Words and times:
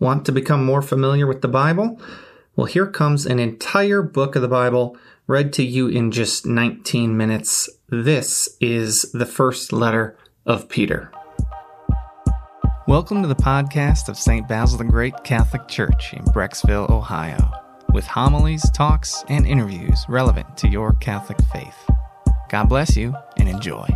Want 0.00 0.24
to 0.24 0.32
become 0.32 0.64
more 0.64 0.80
familiar 0.80 1.26
with 1.26 1.42
the 1.42 1.48
Bible? 1.48 2.00
Well, 2.56 2.64
here 2.64 2.86
comes 2.86 3.26
an 3.26 3.38
entire 3.38 4.00
book 4.00 4.34
of 4.34 4.40
the 4.40 4.48
Bible 4.48 4.96
read 5.26 5.52
to 5.52 5.62
you 5.62 5.88
in 5.88 6.10
just 6.10 6.46
19 6.46 7.14
minutes. 7.14 7.68
This 7.90 8.56
is 8.62 9.12
the 9.12 9.26
first 9.26 9.74
letter 9.74 10.16
of 10.46 10.70
Peter. 10.70 11.12
Welcome 12.88 13.20
to 13.20 13.28
the 13.28 13.34
podcast 13.34 14.08
of 14.08 14.16
St. 14.16 14.48
Basil 14.48 14.78
the 14.78 14.84
Great 14.84 15.22
Catholic 15.22 15.68
Church 15.68 16.14
in 16.14 16.24
Brecksville, 16.24 16.88
Ohio, 16.88 17.52
with 17.92 18.06
homilies, 18.06 18.64
talks, 18.70 19.22
and 19.28 19.46
interviews 19.46 20.06
relevant 20.08 20.56
to 20.56 20.68
your 20.68 20.94
Catholic 20.94 21.36
faith. 21.52 21.76
God 22.48 22.70
bless 22.70 22.96
you 22.96 23.14
and 23.36 23.50
enjoy. 23.50 23.86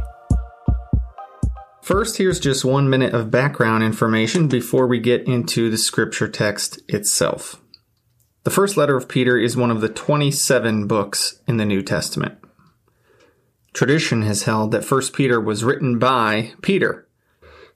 First, 1.84 2.16
here's 2.16 2.40
just 2.40 2.64
one 2.64 2.88
minute 2.88 3.12
of 3.12 3.30
background 3.30 3.84
information 3.84 4.48
before 4.48 4.86
we 4.86 4.98
get 4.98 5.28
into 5.28 5.68
the 5.68 5.76
scripture 5.76 6.28
text 6.28 6.80
itself. 6.88 7.60
The 8.44 8.50
first 8.50 8.78
letter 8.78 8.96
of 8.96 9.06
Peter 9.06 9.36
is 9.36 9.54
one 9.54 9.70
of 9.70 9.82
the 9.82 9.90
27 9.90 10.86
books 10.86 11.40
in 11.46 11.58
the 11.58 11.66
New 11.66 11.82
Testament. 11.82 12.38
Tradition 13.74 14.22
has 14.22 14.44
held 14.44 14.72
that 14.72 14.90
1 14.90 15.02
Peter 15.12 15.38
was 15.38 15.62
written 15.62 15.98
by 15.98 16.54
Peter, 16.62 17.06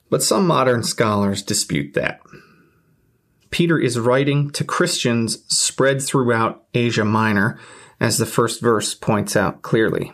but 0.09 0.23
some 0.23 0.47
modern 0.47 0.83
scholars 0.85 1.43
dispute 1.43 1.93
that. 1.93 2.23
Peter 3.51 3.79
is 3.79 3.99
writing 3.99 4.51
to 4.53 4.65
Christians 4.65 5.45
spread 5.55 6.01
throughout 6.01 6.65
Asia 6.73 7.05
Minor, 7.05 7.61
as 8.01 8.17
the 8.17 8.25
first 8.25 8.63
verse 8.63 8.95
points 8.95 9.37
out 9.37 9.61
clearly. 9.61 10.13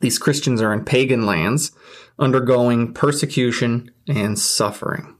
These 0.00 0.18
Christians 0.18 0.60
are 0.60 0.72
in 0.72 0.84
pagan 0.84 1.24
lands, 1.24 1.72
undergoing 2.18 2.92
persecution 2.92 3.90
and 4.08 4.38
suffering. 4.38 5.16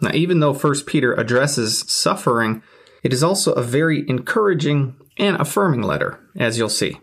Now, 0.00 0.10
even 0.14 0.40
though 0.40 0.54
1 0.54 0.84
Peter 0.86 1.12
addresses 1.14 1.84
suffering, 1.88 2.62
it 3.02 3.12
is 3.12 3.22
also 3.22 3.52
a 3.52 3.62
very 3.62 4.08
encouraging 4.08 4.96
and 5.16 5.36
affirming 5.40 5.82
letter, 5.82 6.20
as 6.36 6.58
you'll 6.58 6.68
see. 6.68 6.98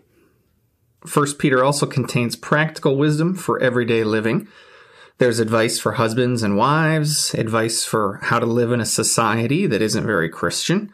1 1.12 1.34
Peter 1.38 1.62
also 1.62 1.86
contains 1.86 2.36
practical 2.36 2.96
wisdom 2.96 3.34
for 3.34 3.60
everyday 3.60 4.02
living. 4.02 4.48
There's 5.18 5.38
advice 5.38 5.78
for 5.78 5.92
husbands 5.92 6.42
and 6.42 6.56
wives, 6.56 7.32
advice 7.34 7.84
for 7.84 8.18
how 8.22 8.38
to 8.38 8.46
live 8.46 8.72
in 8.72 8.80
a 8.80 8.86
society 8.86 9.66
that 9.66 9.82
isn't 9.82 10.06
very 10.06 10.28
Christian, 10.28 10.92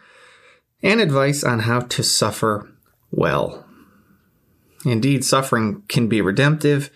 and 0.82 1.00
advice 1.00 1.42
on 1.44 1.60
how 1.60 1.80
to 1.80 2.02
suffer 2.02 2.70
well. 3.10 3.61
Indeed, 4.84 5.24
suffering 5.24 5.82
can 5.88 6.08
be 6.08 6.20
redemptive 6.20 6.90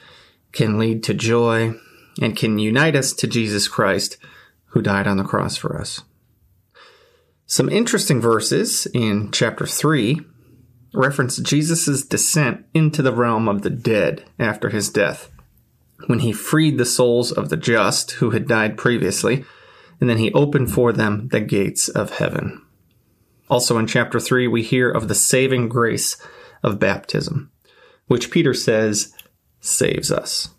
can 0.57 0.79
lead 0.79 1.03
to 1.05 1.15
joy 1.15 1.75
and 2.21 2.35
can 2.35 2.59
unite 2.59 2.97
us 2.97 3.13
to 3.13 3.27
Jesus 3.27 3.69
Christ 3.69 4.17
who 4.71 4.81
died 4.81 5.07
on 5.07 5.19
the 5.19 5.25
cross 5.25 5.57
for 5.57 5.79
us. 5.79 6.03
Some 7.45 7.69
interesting 7.69 8.21
verses 8.21 8.87
in 8.95 9.31
chapter 9.33 9.67
3 9.67 10.21
reference 10.95 11.37
Jesus' 11.37 12.05
descent 12.05 12.65
into 12.73 13.03
the 13.03 13.13
realm 13.13 13.49
of 13.49 13.63
the 13.63 13.71
dead 13.71 14.25
after 14.39 14.71
his 14.71 14.89
death, 14.89 15.31
when 16.07 16.21
he 16.21 16.33
freed 16.33 16.79
the 16.79 16.87
souls 16.87 17.31
of 17.31 17.51
the 17.51 17.57
just 17.57 18.13
who 18.13 18.31
had 18.31 18.49
died 18.49 18.79
previously, 18.79 19.45
and 20.01 20.09
then 20.09 20.19
he 20.19 20.33
opened 20.33 20.73
for 20.73 20.93
them 20.93 21.29
the 21.29 21.41
gates 21.41 21.89
of 21.89 22.17
heaven. 22.17 22.63
Also 23.51 23.79
in 23.79 23.87
chapter 23.87 24.19
3, 24.19 24.49
we 24.49 24.63
hear 24.63 24.91
of 24.91 25.09
the 25.09 25.15
saving 25.15 25.69
grace 25.69 26.17
of 26.63 26.81
baptism, 26.81 27.53
which 28.07 28.31
Peter 28.31 28.55
says 28.55 29.13
saves 29.61 30.11
us. 30.11 30.51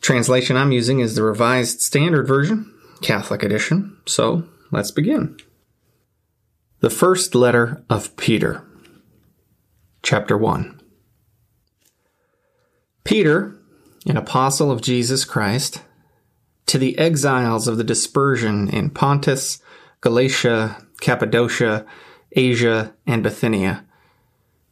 Translation 0.00 0.56
I'm 0.56 0.72
using 0.72 1.00
is 1.00 1.14
the 1.14 1.22
Revised 1.22 1.80
Standard 1.80 2.26
Version, 2.26 2.72
Catholic 3.02 3.42
Edition. 3.42 3.96
So 4.06 4.44
let's 4.70 4.90
begin. 4.90 5.36
The 6.80 6.90
first 6.90 7.34
letter 7.34 7.84
of 7.88 8.16
Peter, 8.16 8.64
chapter 10.02 10.36
1. 10.36 10.80
Peter, 13.04 13.56
an 14.06 14.16
apostle 14.16 14.70
of 14.70 14.82
Jesus 14.82 15.24
Christ, 15.24 15.82
to 16.66 16.78
the 16.78 16.98
exiles 16.98 17.68
of 17.68 17.76
the 17.76 17.84
dispersion 17.84 18.68
in 18.68 18.90
Pontus, 18.90 19.60
Galatia, 20.00 20.84
Cappadocia, 21.00 21.86
Asia, 22.32 22.94
and 23.06 23.22
Bithynia, 23.22 23.84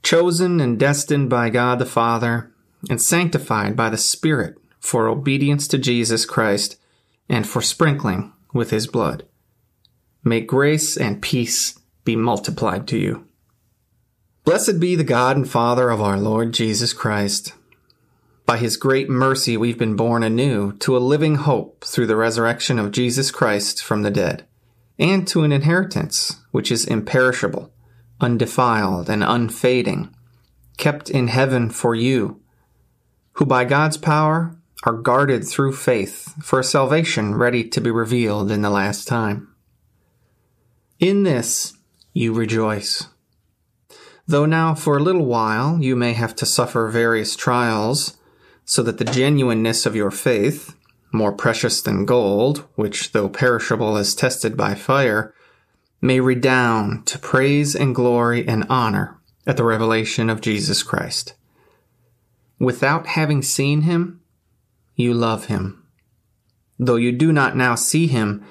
chosen 0.02 0.60
and 0.60 0.78
destined 0.78 1.30
by 1.30 1.50
God 1.50 1.78
the 1.78 1.86
Father 1.86 2.52
and 2.88 3.00
sanctified 3.00 3.76
by 3.76 3.90
the 3.90 3.98
Spirit 3.98 4.56
for 4.78 5.08
obedience 5.08 5.68
to 5.68 5.78
Jesus 5.78 6.24
Christ 6.24 6.76
and 7.28 7.46
for 7.46 7.60
sprinkling 7.60 8.32
with 8.52 8.70
his 8.70 8.86
blood. 8.86 9.26
May 10.24 10.40
grace 10.40 10.96
and 10.96 11.22
peace 11.22 11.78
be 12.04 12.16
multiplied 12.16 12.88
to 12.88 12.98
you. 12.98 13.26
Blessed 14.44 14.80
be 14.80 14.96
the 14.96 15.04
God 15.04 15.36
and 15.36 15.48
Father 15.48 15.90
of 15.90 16.00
our 16.00 16.18
Lord 16.18 16.52
Jesus 16.52 16.92
Christ. 16.92 17.54
By 18.46 18.56
his 18.56 18.76
great 18.76 19.08
mercy, 19.08 19.56
we've 19.56 19.78
been 19.78 19.94
born 19.96 20.22
anew 20.22 20.72
to 20.78 20.96
a 20.96 20.98
living 20.98 21.36
hope 21.36 21.84
through 21.84 22.08
the 22.08 22.16
resurrection 22.16 22.78
of 22.78 22.90
Jesus 22.90 23.30
Christ 23.30 23.82
from 23.82 24.02
the 24.02 24.10
dead, 24.10 24.44
and 24.98 25.28
to 25.28 25.44
an 25.44 25.52
inheritance 25.52 26.40
which 26.50 26.72
is 26.72 26.84
imperishable, 26.84 27.70
undefiled, 28.20 29.08
and 29.08 29.22
unfading, 29.22 30.14
kept 30.76 31.10
in 31.10 31.28
heaven 31.28 31.70
for 31.70 31.94
you 31.94 32.40
who 33.40 33.46
by 33.46 33.64
God's 33.64 33.96
power 33.96 34.54
are 34.84 34.92
guarded 34.92 35.46
through 35.46 35.72
faith 35.72 36.34
for 36.44 36.60
a 36.60 36.64
salvation 36.64 37.34
ready 37.34 37.64
to 37.64 37.80
be 37.80 37.90
revealed 37.90 38.50
in 38.50 38.60
the 38.60 38.68
last 38.68 39.08
time. 39.08 39.48
In 40.98 41.22
this 41.22 41.72
you 42.12 42.34
rejoice. 42.34 43.08
Though 44.26 44.44
now 44.44 44.74
for 44.74 44.98
a 44.98 45.02
little 45.02 45.24
while 45.24 45.78
you 45.80 45.96
may 45.96 46.12
have 46.12 46.36
to 46.36 46.44
suffer 46.44 46.88
various 46.88 47.34
trials, 47.34 48.18
so 48.66 48.82
that 48.82 48.98
the 48.98 49.06
genuineness 49.06 49.86
of 49.86 49.96
your 49.96 50.10
faith, 50.10 50.76
more 51.12 51.32
precious 51.32 51.80
than 51.80 52.04
gold, 52.04 52.66
which 52.74 53.12
though 53.12 53.30
perishable 53.30 53.96
is 53.96 54.14
tested 54.14 54.54
by 54.54 54.74
fire, 54.74 55.34
may 56.00 56.20
redound 56.20 57.06
to 57.06 57.18
praise 57.18 57.74
and 57.74 57.94
glory 57.94 58.46
and 58.46 58.64
honor 58.68 59.18
at 59.46 59.56
the 59.56 59.64
revelation 59.64 60.30
of 60.30 60.40
Jesus 60.40 60.82
Christ 60.82 61.34
Without 62.60 63.06
having 63.06 63.40
seen 63.40 63.82
him, 63.82 64.20
you 64.94 65.14
love 65.14 65.46
him. 65.46 65.82
Though 66.78 66.96
you 66.96 67.10
do 67.10 67.32
not 67.32 67.56
now 67.56 67.74
see 67.74 68.06
him, 68.06 68.44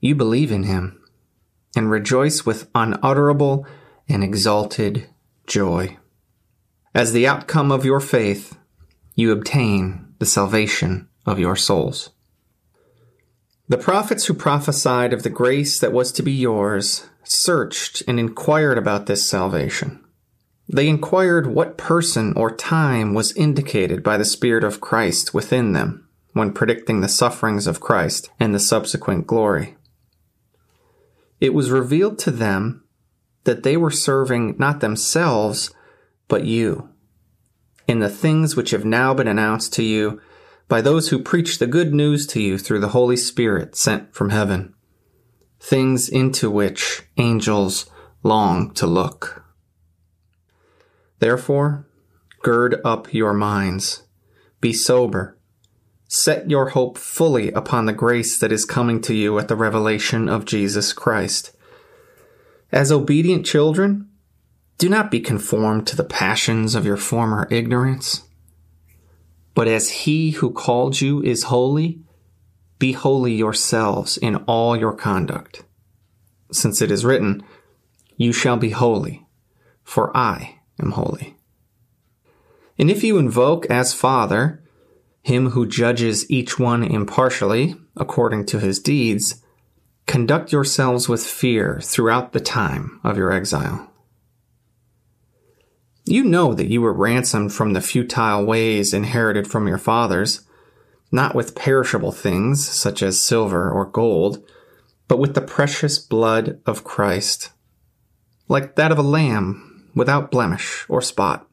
you 0.00 0.16
believe 0.16 0.50
in 0.50 0.64
him 0.64 1.00
and 1.76 1.88
rejoice 1.88 2.44
with 2.44 2.68
unutterable 2.74 3.64
and 4.08 4.24
exalted 4.24 5.08
joy. 5.46 5.96
As 6.94 7.12
the 7.12 7.28
outcome 7.28 7.70
of 7.70 7.84
your 7.84 8.00
faith, 8.00 8.58
you 9.14 9.30
obtain 9.30 10.14
the 10.18 10.26
salvation 10.26 11.08
of 11.24 11.38
your 11.38 11.54
souls. 11.54 12.10
The 13.66 13.78
prophets 13.78 14.26
who 14.26 14.34
prophesied 14.34 15.14
of 15.14 15.22
the 15.22 15.30
grace 15.30 15.78
that 15.78 15.92
was 15.92 16.12
to 16.12 16.22
be 16.22 16.32
yours 16.32 17.08
searched 17.22 18.02
and 18.06 18.20
inquired 18.20 18.76
about 18.76 19.06
this 19.06 19.28
salvation. 19.28 20.04
They 20.68 20.86
inquired 20.86 21.46
what 21.46 21.78
person 21.78 22.34
or 22.36 22.54
time 22.54 23.14
was 23.14 23.34
indicated 23.36 24.02
by 24.02 24.18
the 24.18 24.24
Spirit 24.24 24.64
of 24.64 24.82
Christ 24.82 25.32
within 25.32 25.72
them 25.72 26.06
when 26.34 26.52
predicting 26.52 27.00
the 27.00 27.08
sufferings 27.08 27.66
of 27.66 27.80
Christ 27.80 28.28
and 28.38 28.54
the 28.54 28.60
subsequent 28.60 29.26
glory. 29.26 29.76
It 31.40 31.54
was 31.54 31.70
revealed 31.70 32.18
to 32.20 32.30
them 32.30 32.84
that 33.44 33.62
they 33.62 33.78
were 33.78 33.90
serving 33.90 34.56
not 34.58 34.80
themselves, 34.80 35.70
but 36.28 36.44
you, 36.44 36.90
in 37.86 38.00
the 38.00 38.10
things 38.10 38.56
which 38.56 38.72
have 38.72 38.84
now 38.84 39.14
been 39.14 39.28
announced 39.28 39.72
to 39.74 39.82
you 39.82 40.20
by 40.68 40.80
those 40.80 41.08
who 41.08 41.18
preach 41.18 41.58
the 41.58 41.66
good 41.66 41.92
news 41.92 42.26
to 42.28 42.40
you 42.40 42.58
through 42.58 42.80
the 42.80 42.88
Holy 42.88 43.16
Spirit 43.16 43.76
sent 43.76 44.14
from 44.14 44.30
heaven, 44.30 44.74
things 45.60 46.08
into 46.08 46.50
which 46.50 47.02
angels 47.16 47.90
long 48.22 48.72
to 48.74 48.86
look. 48.86 49.44
Therefore, 51.18 51.86
gird 52.42 52.80
up 52.84 53.12
your 53.12 53.32
minds. 53.32 54.02
Be 54.60 54.72
sober. 54.72 55.38
Set 56.08 56.50
your 56.50 56.70
hope 56.70 56.96
fully 56.98 57.50
upon 57.52 57.86
the 57.86 57.92
grace 57.92 58.38
that 58.38 58.52
is 58.52 58.64
coming 58.64 59.00
to 59.02 59.14
you 59.14 59.38
at 59.38 59.48
the 59.48 59.56
revelation 59.56 60.28
of 60.28 60.44
Jesus 60.44 60.92
Christ. 60.92 61.52
As 62.70 62.92
obedient 62.92 63.46
children, 63.46 64.08
do 64.78 64.88
not 64.88 65.10
be 65.10 65.20
conformed 65.20 65.86
to 65.86 65.96
the 65.96 66.04
passions 66.04 66.74
of 66.74 66.84
your 66.84 66.96
former 66.96 67.48
ignorance. 67.50 68.22
But 69.54 69.68
as 69.68 69.90
he 69.90 70.32
who 70.32 70.50
called 70.50 71.00
you 71.00 71.22
is 71.22 71.44
holy, 71.44 72.00
be 72.78 72.92
holy 72.92 73.34
yourselves 73.34 74.16
in 74.16 74.36
all 74.46 74.76
your 74.76 74.92
conduct. 74.92 75.64
Since 76.52 76.82
it 76.82 76.90
is 76.90 77.04
written, 77.04 77.42
You 78.16 78.32
shall 78.32 78.56
be 78.56 78.70
holy, 78.70 79.26
for 79.82 80.14
I 80.16 80.60
am 80.80 80.92
holy. 80.92 81.36
And 82.78 82.90
if 82.90 83.04
you 83.04 83.18
invoke 83.18 83.66
as 83.66 83.94
Father 83.94 84.64
him 85.22 85.50
who 85.50 85.66
judges 85.66 86.30
each 86.30 86.58
one 86.58 86.84
impartially 86.84 87.76
according 87.96 88.44
to 88.44 88.60
his 88.60 88.78
deeds, 88.78 89.42
conduct 90.06 90.52
yourselves 90.52 91.08
with 91.08 91.24
fear 91.24 91.80
throughout 91.82 92.32
the 92.32 92.40
time 92.40 93.00
of 93.02 93.16
your 93.16 93.32
exile. 93.32 93.90
You 96.04 96.22
know 96.22 96.52
that 96.52 96.68
you 96.68 96.82
were 96.82 96.92
ransomed 96.92 97.52
from 97.52 97.72
the 97.72 97.80
futile 97.80 98.44
ways 98.44 98.92
inherited 98.92 99.48
from 99.48 99.66
your 99.66 99.78
fathers, 99.78 100.42
not 101.10 101.34
with 101.34 101.54
perishable 101.54 102.12
things 102.12 102.68
such 102.68 103.02
as 103.02 103.22
silver 103.22 103.70
or 103.70 103.86
gold, 103.86 104.44
but 105.08 105.18
with 105.18 105.34
the 105.34 105.40
precious 105.40 105.98
blood 105.98 106.60
of 106.66 106.84
Christ, 106.84 107.52
like 108.48 108.76
that 108.76 108.92
of 108.92 108.98
a 108.98 109.02
lamb 109.02 109.90
without 109.94 110.30
blemish 110.30 110.84
or 110.88 111.00
spot. 111.00 111.46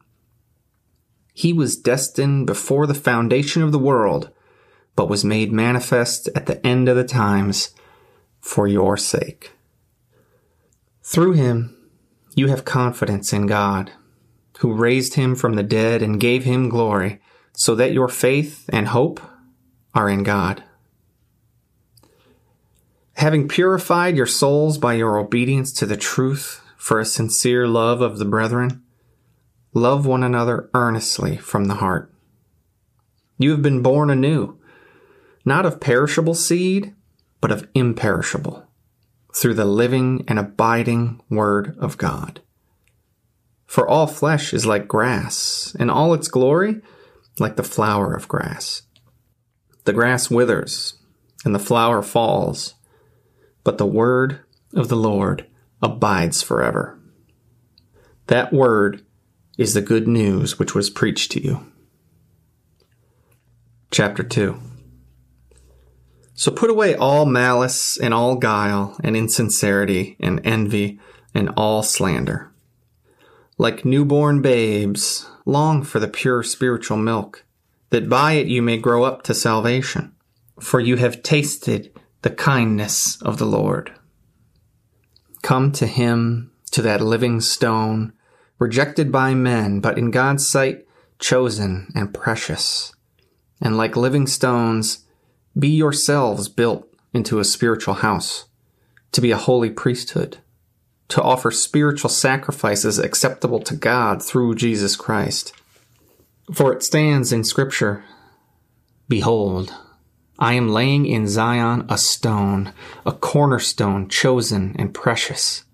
He 1.33 1.53
was 1.53 1.77
destined 1.77 2.45
before 2.45 2.88
the 2.88 2.94
foundation 2.94 3.62
of 3.62 3.71
the 3.71 3.80
world, 3.80 4.31
but 4.98 5.09
was 5.09 5.24
made 5.24 5.53
manifest 5.53 6.27
at 6.36 6.45
the 6.45 6.65
end 6.65 6.89
of 6.89 6.98
the 6.98 7.06
times 7.06 7.74
for 8.42 8.68
your 8.68 8.98
sake. 8.98 9.51
Through 11.03 11.33
him, 11.33 11.77
you 12.36 12.48
have 12.48 12.65
confidence 12.65 13.31
in 13.31 13.48
God, 13.48 13.92
who 14.62 14.74
raised 14.74 15.16
him 15.16 15.34
from 15.34 15.54
the 15.54 15.63
dead 15.63 16.04
and 16.04 16.19
gave 16.19 16.44
him 16.44 16.69
glory, 16.69 17.19
so 17.54 17.74
that 17.74 17.94
your 17.94 18.08
faith 18.08 18.69
and 18.72 18.90
hope 18.90 19.19
are 19.96 20.08
in 20.08 20.22
God. 20.22 20.63
Having 23.13 23.48
purified 23.48 24.16
your 24.16 24.28
souls 24.28 24.78
by 24.78 24.94
your 24.94 25.18
obedience 25.18 25.74
to 25.74 25.88
the 25.88 25.98
truth 25.98 26.62
for 26.78 27.00
a 27.00 27.06
sincere 27.06 27.68
love 27.68 28.02
of 28.02 28.19
the 28.19 28.25
brethren, 28.25 28.84
love 29.74 30.06
one 30.06 30.24
another 30.24 30.69
earnestly 30.75 31.38
from 31.38 31.66
the 31.66 31.75
heart. 31.75 32.13
You 33.40 33.50
have 33.50 33.63
been 33.63 33.81
born 33.81 34.12
anew, 34.12 34.60
not 35.44 35.66
of 35.66 35.80
perishable 35.80 36.36
seed, 36.36 36.94
but 37.42 37.52
of 37.52 37.68
imperishable, 37.74 38.68
through 39.34 39.56
the 39.56 39.66
living 39.66 40.24
and 40.28 40.38
abiding 40.38 41.19
Word 41.31 41.75
of 41.80 41.98
God. 41.98 42.42
For 43.71 43.88
all 43.88 44.06
flesh 44.06 44.53
is 44.53 44.65
like 44.65 44.85
grass, 44.85 45.73
and 45.79 45.89
all 45.89 46.13
its 46.13 46.27
glory 46.27 46.81
like 47.39 47.56
the 47.56 47.63
flower 47.63 48.13
of 48.13 48.27
grass. 48.27 48.81
The 49.85 49.94
grass 49.94 50.29
withers, 50.29 50.95
and 51.45 51.56
the 51.56 51.59
flower 51.59 52.01
falls, 52.01 52.73
but 53.63 53.77
the 53.77 53.85
word 53.85 54.41
of 54.73 54.89
the 54.89 54.97
Lord 54.97 55.47
abides 55.81 56.41
forever. 56.41 57.00
That 58.27 58.51
word 58.51 59.06
is 59.57 59.74
the 59.74 59.81
good 59.81 60.06
news 60.06 60.59
which 60.59 60.75
was 60.75 60.89
preached 60.89 61.31
to 61.31 61.41
you. 61.41 61.71
Chapter 63.89 64.21
2 64.21 64.59
so 66.33 66.51
put 66.51 66.69
away 66.69 66.95
all 66.95 67.25
malice 67.25 67.95
and 67.97 68.13
all 68.13 68.35
guile 68.35 68.97
and 69.01 69.15
insincerity 69.15 70.17
and 70.19 70.41
envy 70.44 71.00
and 71.33 71.50
all 71.56 71.83
slander. 71.83 72.50
Like 73.62 73.86
newborn 73.86 74.42
babes, 74.42 75.28
long 75.46 75.84
for 75.84 76.00
the 76.00 76.08
pure 76.08 76.42
spiritual 76.42 76.98
milk, 76.98 77.46
that 77.92 78.10
by 78.10 78.31
it 78.31 78.48
you 78.48 78.60
may 78.60 78.78
grow 78.80 79.04
up 79.04 79.22
to 79.25 79.36
salvation. 79.36 80.13
For 80.60 80.80
you 80.80 80.96
have 80.96 81.22
tasted 81.22 81.92
the 82.24 82.31
kindness 82.31 83.22
of 83.22 83.38
the 83.38 83.46
Lord. 83.46 83.94
Come 85.44 85.72
to 85.74 85.86
him, 85.86 86.52
to 86.72 86.81
that 86.81 87.02
living 87.02 87.40
stone, 87.40 88.13
rejected 88.58 89.12
by 89.12 89.36
men, 89.36 89.80
but 89.80 89.96
in 89.96 90.10
God's 90.10 90.48
sight 90.48 90.88
chosen 91.19 91.92
and 91.94 92.12
precious. 92.12 92.96
And 93.62 93.78
like 93.78 93.96
living 93.96 94.25
stones, 94.25 95.06
be 95.56 95.69
yourselves 95.69 96.50
built 96.50 96.92
into 97.13 97.38
a 97.38 97.46
spiritual 97.46 97.94
house, 97.94 98.46
to 99.12 99.22
be 99.22 99.30
a 99.30 99.38
holy 99.38 99.69
priesthood, 99.69 100.40
to 101.12 101.22
offer 101.22 101.52
spiritual 101.52 102.10
sacrifices 102.10 102.98
acceptable 102.98 103.60
to 103.60 103.75
God 103.75 104.24
through 104.24 104.56
Jesus 104.56 104.96
Christ. 104.96 105.52
For 106.54 106.72
it 106.72 106.84
stands 106.84 107.34
in 107.34 107.44
Scripture 107.44 108.04
Behold, 109.10 109.74
I 110.40 110.54
am 110.54 110.69
laying 110.69 111.06
in 111.06 111.28
Zion 111.28 111.86
a 111.90 111.98
stone, 111.98 112.72
a 113.06 113.12
cornerstone 113.12 114.08
chosen 114.08 114.74
and 114.80 114.94
precious, 114.94 115.66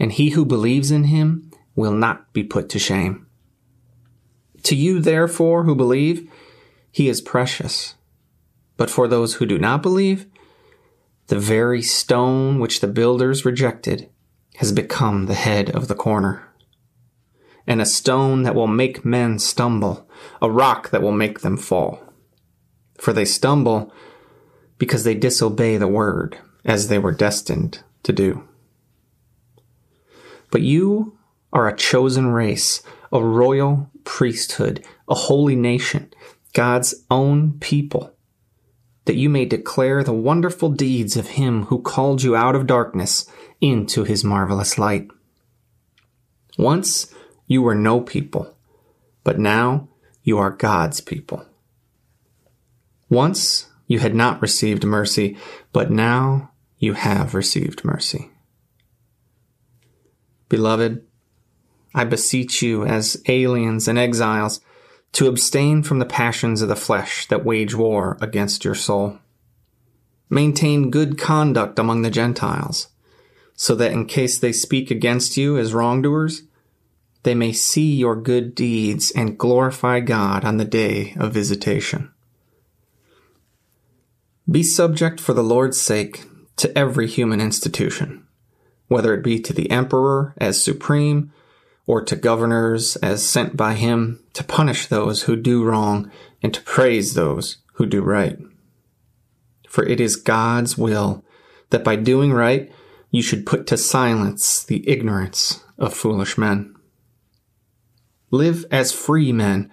and 0.00 0.10
he 0.10 0.30
who 0.30 0.44
believes 0.44 0.90
in 0.90 1.04
him 1.04 1.52
will 1.76 1.92
not 1.92 2.32
be 2.32 2.42
put 2.42 2.68
to 2.70 2.80
shame. 2.80 3.28
To 4.64 4.74
you, 4.74 4.98
therefore, 4.98 5.62
who 5.62 5.76
believe, 5.76 6.28
he 6.90 7.08
is 7.08 7.20
precious. 7.20 7.94
But 8.76 8.90
for 8.90 9.06
those 9.06 9.34
who 9.34 9.46
do 9.46 9.60
not 9.60 9.80
believe, 9.80 10.26
the 11.28 11.38
very 11.38 11.82
stone 11.82 12.58
which 12.58 12.80
the 12.80 12.88
builders 12.88 13.44
rejected 13.44 14.10
has 14.56 14.72
become 14.72 15.26
the 15.26 15.34
head 15.34 15.70
of 15.70 15.88
the 15.88 15.94
corner. 15.94 16.48
And 17.66 17.80
a 17.80 17.86
stone 17.86 18.42
that 18.42 18.54
will 18.54 18.66
make 18.66 19.04
men 19.04 19.38
stumble, 19.38 20.08
a 20.40 20.50
rock 20.50 20.90
that 20.90 21.02
will 21.02 21.12
make 21.12 21.40
them 21.40 21.56
fall. 21.56 22.00
For 22.98 23.12
they 23.12 23.24
stumble 23.24 23.92
because 24.78 25.04
they 25.04 25.14
disobey 25.14 25.76
the 25.76 25.88
word 25.88 26.38
as 26.64 26.88
they 26.88 26.98
were 26.98 27.12
destined 27.12 27.82
to 28.02 28.12
do. 28.12 28.48
But 30.50 30.62
you 30.62 31.18
are 31.52 31.68
a 31.68 31.76
chosen 31.76 32.28
race, 32.28 32.82
a 33.12 33.22
royal 33.22 33.90
priesthood, 34.04 34.84
a 35.08 35.14
holy 35.14 35.56
nation, 35.56 36.12
God's 36.52 36.94
own 37.10 37.58
people 37.58 38.11
that 39.04 39.16
you 39.16 39.28
may 39.28 39.44
declare 39.44 40.04
the 40.04 40.12
wonderful 40.12 40.68
deeds 40.68 41.16
of 41.16 41.28
him 41.28 41.64
who 41.64 41.82
called 41.82 42.22
you 42.22 42.36
out 42.36 42.54
of 42.54 42.66
darkness 42.66 43.26
into 43.60 44.04
his 44.04 44.22
marvelous 44.22 44.78
light. 44.78 45.08
Once 46.58 47.12
you 47.46 47.62
were 47.62 47.74
no 47.74 48.00
people, 48.00 48.56
but 49.24 49.38
now 49.38 49.88
you 50.22 50.38
are 50.38 50.50
God's 50.50 51.00
people. 51.00 51.44
Once 53.08 53.68
you 53.86 53.98
had 53.98 54.14
not 54.14 54.40
received 54.40 54.84
mercy, 54.84 55.36
but 55.72 55.90
now 55.90 56.50
you 56.78 56.94
have 56.94 57.34
received 57.34 57.84
mercy. 57.84 58.30
Beloved, 60.48 61.04
I 61.94 62.04
beseech 62.04 62.62
you 62.62 62.84
as 62.84 63.22
aliens 63.28 63.88
and 63.88 63.98
exiles 63.98 64.60
to 65.12 65.26
abstain 65.26 65.82
from 65.82 65.98
the 65.98 66.06
passions 66.06 66.62
of 66.62 66.68
the 66.68 66.76
flesh 66.76 67.26
that 67.26 67.44
wage 67.44 67.74
war 67.74 68.16
against 68.20 68.64
your 68.64 68.74
soul. 68.74 69.18
Maintain 70.30 70.90
good 70.90 71.18
conduct 71.18 71.78
among 71.78 72.02
the 72.02 72.10
Gentiles, 72.10 72.88
so 73.54 73.74
that 73.74 73.92
in 73.92 74.06
case 74.06 74.38
they 74.38 74.52
speak 74.52 74.90
against 74.90 75.36
you 75.36 75.58
as 75.58 75.74
wrongdoers, 75.74 76.42
they 77.22 77.34
may 77.34 77.52
see 77.52 77.94
your 77.94 78.16
good 78.16 78.54
deeds 78.54 79.12
and 79.12 79.38
glorify 79.38 80.00
God 80.00 80.44
on 80.44 80.56
the 80.56 80.64
day 80.64 81.14
of 81.18 81.32
visitation. 81.32 82.10
Be 84.50 84.62
subject 84.62 85.20
for 85.20 85.34
the 85.34 85.44
Lord's 85.44 85.80
sake 85.80 86.24
to 86.56 86.76
every 86.76 87.06
human 87.06 87.40
institution, 87.40 88.26
whether 88.88 89.14
it 89.14 89.22
be 89.22 89.38
to 89.38 89.52
the 89.52 89.70
emperor 89.70 90.34
as 90.38 90.62
supreme 90.62 91.32
or 91.86 92.02
to 92.02 92.16
governors 92.16 92.96
as 92.96 93.26
sent 93.26 93.56
by 93.56 93.74
him 93.74 94.22
to 94.34 94.44
punish 94.44 94.86
those 94.86 95.22
who 95.22 95.36
do 95.36 95.64
wrong 95.64 96.10
and 96.42 96.54
to 96.54 96.62
praise 96.62 97.14
those 97.14 97.58
who 97.74 97.86
do 97.86 98.02
right. 98.02 98.38
For 99.68 99.84
it 99.84 100.00
is 100.00 100.16
God's 100.16 100.76
will 100.76 101.24
that 101.70 101.84
by 101.84 101.96
doing 101.96 102.32
right 102.32 102.70
you 103.10 103.22
should 103.22 103.46
put 103.46 103.66
to 103.66 103.76
silence 103.76 104.64
the 104.64 104.88
ignorance 104.88 105.64
of 105.78 105.94
foolish 105.94 106.38
men. 106.38 106.74
Live 108.30 108.64
as 108.70 108.92
free 108.92 109.32
men, 109.32 109.70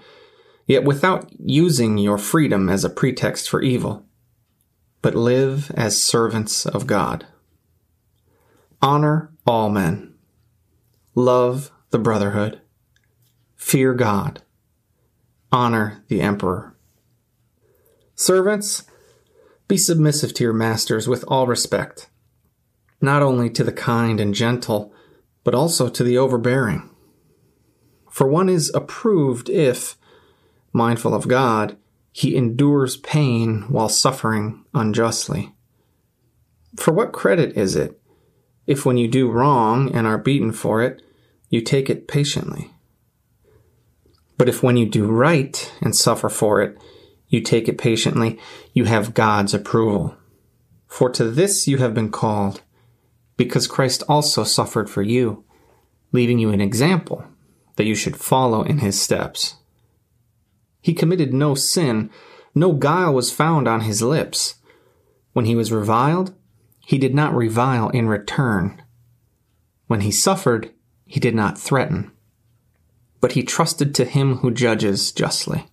yet 0.65 0.83
without 0.83 1.31
using 1.39 1.97
your 1.97 2.17
freedom 2.17 2.67
as 2.69 2.83
a 2.83 2.89
pretext 2.89 3.49
for 3.49 3.61
evil, 3.61 4.05
but 5.01 5.15
live 5.15 5.71
as 5.71 6.03
servants 6.03 6.65
of 6.65 6.85
God. 6.85 7.25
Honor 8.81 9.31
all 9.45 9.69
men. 9.69 10.13
Love 11.15 11.71
the 11.91 11.99
brotherhood. 11.99 12.61
Fear 13.55 13.93
God. 13.95 14.41
Honor 15.51 16.03
the 16.07 16.21
emperor. 16.21 16.75
Servants, 18.15 18.83
be 19.67 19.77
submissive 19.77 20.33
to 20.33 20.43
your 20.43 20.53
masters 20.53 21.07
with 21.07 21.23
all 21.27 21.47
respect, 21.47 22.09
not 23.01 23.21
only 23.21 23.49
to 23.49 23.63
the 23.63 23.71
kind 23.71 24.19
and 24.19 24.35
gentle, 24.35 24.93
but 25.43 25.55
also 25.55 25.89
to 25.89 26.03
the 26.03 26.17
overbearing. 26.17 26.89
For 28.09 28.27
one 28.27 28.49
is 28.49 28.71
approved 28.73 29.49
if, 29.49 29.97
mindful 30.73 31.13
of 31.13 31.27
God, 31.27 31.77
he 32.11 32.35
endures 32.35 32.97
pain 32.97 33.65
while 33.69 33.89
suffering 33.89 34.65
unjustly. 34.73 35.53
For 36.75 36.91
what 36.93 37.13
credit 37.13 37.55
is 37.55 37.75
it 37.75 37.99
if 38.67 38.85
when 38.85 38.97
you 38.97 39.07
do 39.07 39.31
wrong 39.31 39.91
and 39.95 40.05
are 40.05 40.17
beaten 40.17 40.51
for 40.51 40.83
it, 40.83 41.01
you 41.49 41.61
take 41.61 41.89
it 41.89 42.07
patiently. 42.07 42.71
But 44.37 44.47
if 44.47 44.63
when 44.63 44.77
you 44.77 44.87
do 44.87 45.07
right 45.07 45.71
and 45.81 45.95
suffer 45.95 46.29
for 46.29 46.61
it, 46.61 46.77
you 47.27 47.41
take 47.41 47.67
it 47.67 47.77
patiently, 47.77 48.39
you 48.73 48.85
have 48.85 49.13
God's 49.13 49.53
approval. 49.53 50.15
For 50.87 51.09
to 51.11 51.29
this 51.29 51.67
you 51.67 51.77
have 51.77 51.93
been 51.93 52.11
called, 52.11 52.61
because 53.37 53.67
Christ 53.67 54.03
also 54.07 54.43
suffered 54.43 54.89
for 54.89 55.01
you, 55.01 55.43
leaving 56.11 56.39
you 56.39 56.49
an 56.51 56.61
example 56.61 57.23
that 57.75 57.85
you 57.85 57.95
should 57.95 58.17
follow 58.17 58.63
in 58.63 58.79
his 58.79 58.99
steps. 58.99 59.55
He 60.81 60.93
committed 60.93 61.33
no 61.33 61.55
sin, 61.55 62.09
no 62.55 62.73
guile 62.73 63.13
was 63.13 63.31
found 63.31 63.67
on 63.67 63.81
his 63.81 64.01
lips. 64.01 64.55
When 65.33 65.45
he 65.45 65.55
was 65.55 65.71
reviled, 65.71 66.33
he 66.85 66.97
did 66.97 67.13
not 67.13 67.35
revile 67.35 67.89
in 67.89 68.07
return. 68.07 68.81
When 69.87 70.01
he 70.01 70.11
suffered, 70.11 70.71
he 71.09 71.19
did 71.19 71.33
not 71.33 71.57
threaten, 71.57 72.11
but 73.19 73.31
he 73.31 73.41
trusted 73.41 73.95
to 73.95 74.05
him 74.05 74.37
who 74.37 74.51
judges 74.51 75.11
justly. 75.11 75.65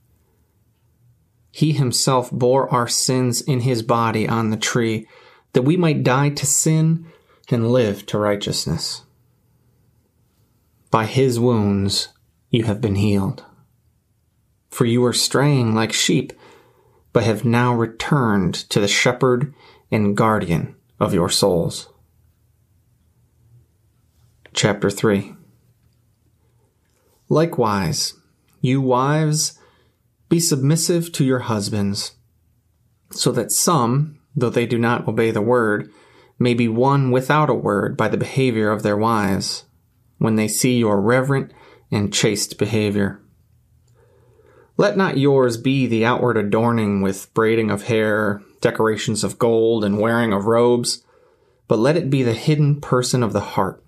He 1.52 1.72
himself 1.72 2.30
bore 2.30 2.72
our 2.72 2.88
sins 2.88 3.42
in 3.42 3.60
his 3.60 3.82
body 3.82 4.26
on 4.26 4.48
the 4.48 4.56
tree, 4.56 5.06
that 5.52 5.60
we 5.60 5.76
might 5.76 6.02
die 6.02 6.30
to 6.30 6.46
sin 6.46 7.06
and 7.50 7.70
live 7.70 8.06
to 8.06 8.18
righteousness. 8.18 9.02
By 10.90 11.04
his 11.04 11.38
wounds 11.38 12.08
you 12.48 12.64
have 12.64 12.80
been 12.80 12.94
healed. 12.94 13.44
For 14.70 14.86
you 14.86 15.02
were 15.02 15.12
straying 15.12 15.74
like 15.74 15.92
sheep, 15.92 16.32
but 17.12 17.24
have 17.24 17.44
now 17.44 17.74
returned 17.74 18.54
to 18.70 18.80
the 18.80 18.88
shepherd 18.88 19.54
and 19.90 20.16
guardian 20.16 20.76
of 20.98 21.12
your 21.12 21.28
souls. 21.28 21.90
Chapter 24.56 24.88
3 24.88 25.34
Likewise, 27.28 28.14
you 28.62 28.80
wives, 28.80 29.58
be 30.30 30.40
submissive 30.40 31.12
to 31.12 31.26
your 31.26 31.40
husbands, 31.40 32.12
so 33.10 33.32
that 33.32 33.52
some, 33.52 34.18
though 34.34 34.48
they 34.48 34.64
do 34.64 34.78
not 34.78 35.06
obey 35.06 35.30
the 35.30 35.42
word, 35.42 35.90
may 36.38 36.54
be 36.54 36.68
won 36.68 37.10
without 37.10 37.50
a 37.50 37.54
word 37.54 37.98
by 37.98 38.08
the 38.08 38.16
behavior 38.16 38.70
of 38.70 38.82
their 38.82 38.96
wives, 38.96 39.64
when 40.16 40.36
they 40.36 40.48
see 40.48 40.78
your 40.78 41.02
reverent 41.02 41.52
and 41.90 42.10
chaste 42.10 42.56
behavior. 42.56 43.20
Let 44.78 44.96
not 44.96 45.18
yours 45.18 45.58
be 45.58 45.86
the 45.86 46.06
outward 46.06 46.38
adorning 46.38 47.02
with 47.02 47.32
braiding 47.34 47.70
of 47.70 47.82
hair, 47.82 48.40
decorations 48.62 49.22
of 49.22 49.38
gold, 49.38 49.84
and 49.84 50.00
wearing 50.00 50.32
of 50.32 50.46
robes, 50.46 51.04
but 51.68 51.78
let 51.78 51.98
it 51.98 52.08
be 52.08 52.22
the 52.22 52.32
hidden 52.32 52.80
person 52.80 53.22
of 53.22 53.34
the 53.34 53.40
heart, 53.40 53.82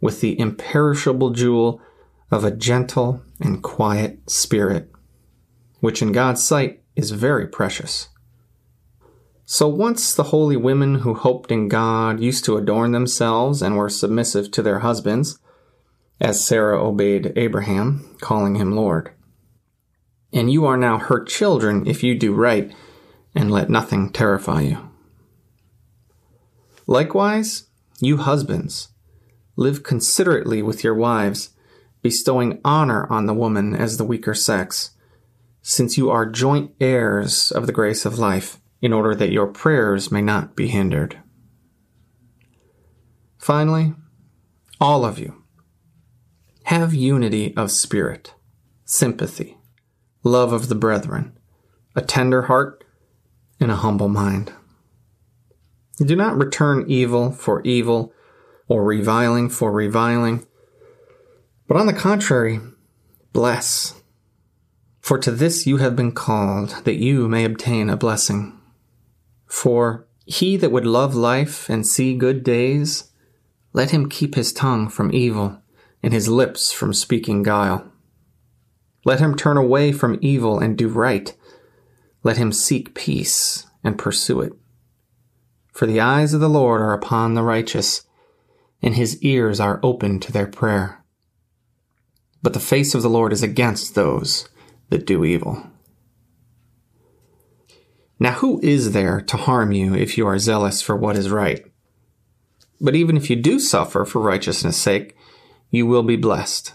with 0.00 0.20
the 0.20 0.38
imperishable 0.38 1.30
jewel 1.30 1.80
of 2.30 2.44
a 2.44 2.50
gentle 2.50 3.22
and 3.40 3.62
quiet 3.62 4.30
spirit, 4.30 4.90
which 5.80 6.02
in 6.02 6.12
God's 6.12 6.42
sight 6.42 6.82
is 6.96 7.10
very 7.10 7.46
precious. 7.46 8.08
So 9.46 9.68
once 9.68 10.14
the 10.14 10.24
holy 10.24 10.56
women 10.56 10.96
who 10.96 11.14
hoped 11.14 11.50
in 11.50 11.68
God 11.68 12.18
used 12.20 12.44
to 12.46 12.56
adorn 12.56 12.92
themselves 12.92 13.60
and 13.60 13.76
were 13.76 13.90
submissive 13.90 14.50
to 14.52 14.62
their 14.62 14.78
husbands, 14.78 15.38
as 16.20 16.44
Sarah 16.44 16.82
obeyed 16.82 17.32
Abraham, 17.36 18.16
calling 18.20 18.54
him 18.54 18.74
Lord. 18.74 19.10
And 20.32 20.50
you 20.50 20.64
are 20.64 20.76
now 20.76 20.98
her 20.98 21.22
children 21.22 21.86
if 21.86 22.02
you 22.02 22.18
do 22.18 22.32
right, 22.32 22.72
and 23.34 23.50
let 23.50 23.68
nothing 23.68 24.10
terrify 24.10 24.62
you. 24.62 24.90
Likewise, 26.86 27.64
you 28.00 28.16
husbands, 28.16 28.88
live 29.56 29.82
considerately 29.82 30.62
with 30.62 30.82
your 30.82 30.94
wives, 30.94 31.50
bestowing 32.02 32.60
honor 32.64 33.06
on 33.10 33.26
the 33.26 33.34
woman 33.34 33.74
as 33.74 33.96
the 33.96 34.04
weaker 34.04 34.34
sex, 34.34 34.90
since 35.62 35.96
you 35.96 36.10
are 36.10 36.26
joint 36.26 36.72
heirs 36.80 37.50
of 37.50 37.66
the 37.66 37.72
grace 37.72 38.04
of 38.04 38.18
life, 38.18 38.58
in 38.82 38.92
order 38.92 39.14
that 39.14 39.32
your 39.32 39.46
prayers 39.46 40.12
may 40.12 40.20
not 40.20 40.54
be 40.54 40.68
hindered. 40.68 41.18
Finally, 43.38 43.94
all 44.80 45.04
of 45.04 45.18
you, 45.18 45.42
have 46.64 46.92
unity 46.92 47.54
of 47.56 47.70
spirit, 47.70 48.34
sympathy, 48.84 49.56
love 50.22 50.52
of 50.52 50.68
the 50.68 50.74
brethren, 50.74 51.38
a 51.94 52.00
tender 52.00 52.42
heart, 52.42 52.84
and 53.60 53.70
a 53.70 53.76
humble 53.76 54.08
mind. 54.08 54.52
Do 55.98 56.16
not 56.16 56.36
return 56.36 56.84
evil 56.88 57.32
for 57.32 57.62
evil 57.62 58.12
or 58.68 58.84
reviling 58.84 59.48
for 59.48 59.72
reviling, 59.72 60.46
but 61.66 61.76
on 61.76 61.86
the 61.86 61.92
contrary, 61.92 62.60
bless. 63.32 64.00
For 65.00 65.18
to 65.18 65.30
this 65.30 65.66
you 65.66 65.78
have 65.78 65.96
been 65.96 66.12
called, 66.12 66.82
that 66.84 66.96
you 66.96 67.28
may 67.28 67.44
obtain 67.44 67.90
a 67.90 67.96
blessing. 67.96 68.58
For 69.46 70.06
he 70.26 70.56
that 70.56 70.72
would 70.72 70.86
love 70.86 71.14
life 71.14 71.68
and 71.68 71.86
see 71.86 72.16
good 72.16 72.42
days, 72.42 73.10
let 73.72 73.90
him 73.90 74.08
keep 74.08 74.34
his 74.34 74.52
tongue 74.52 74.88
from 74.88 75.12
evil 75.12 75.60
and 76.02 76.12
his 76.12 76.28
lips 76.28 76.72
from 76.72 76.94
speaking 76.94 77.42
guile. 77.42 77.90
Let 79.04 79.20
him 79.20 79.34
turn 79.34 79.56
away 79.56 79.92
from 79.92 80.18
evil 80.22 80.58
and 80.58 80.78
do 80.78 80.88
right. 80.88 81.34
Let 82.22 82.38
him 82.38 82.52
seek 82.52 82.94
peace 82.94 83.66
and 83.82 83.98
pursue 83.98 84.40
it. 84.40 84.54
For 85.72 85.86
the 85.86 86.00
eyes 86.00 86.32
of 86.32 86.40
the 86.40 86.48
Lord 86.48 86.80
are 86.80 86.94
upon 86.94 87.34
the 87.34 87.42
righteous, 87.42 88.06
and 88.84 88.94
his 88.94 89.20
ears 89.22 89.60
are 89.60 89.80
open 89.82 90.20
to 90.20 90.30
their 90.30 90.46
prayer. 90.46 91.02
But 92.42 92.52
the 92.52 92.60
face 92.60 92.94
of 92.94 93.00
the 93.00 93.08
Lord 93.08 93.32
is 93.32 93.42
against 93.42 93.94
those 93.94 94.46
that 94.90 95.06
do 95.06 95.24
evil. 95.24 95.66
Now, 98.20 98.32
who 98.32 98.60
is 98.62 98.92
there 98.92 99.22
to 99.22 99.38
harm 99.38 99.72
you 99.72 99.94
if 99.94 100.18
you 100.18 100.26
are 100.26 100.38
zealous 100.38 100.82
for 100.82 100.94
what 100.94 101.16
is 101.16 101.30
right? 101.30 101.64
But 102.78 102.94
even 102.94 103.16
if 103.16 103.30
you 103.30 103.36
do 103.36 103.58
suffer 103.58 104.04
for 104.04 104.20
righteousness' 104.20 104.76
sake, 104.76 105.16
you 105.70 105.86
will 105.86 106.02
be 106.02 106.16
blessed. 106.16 106.74